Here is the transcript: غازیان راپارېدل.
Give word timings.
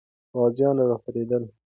غازیان 0.37 0.75
راپارېدل. 0.89 1.43